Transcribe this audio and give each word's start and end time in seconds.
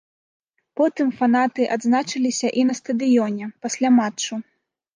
Потым 0.79 1.11
фанаты 1.19 1.67
адзначыліся 1.75 2.47
і 2.63 2.65
на 2.73 2.79
стадыёне, 2.81 3.53
пасля 3.67 3.95
матчу. 4.03 4.33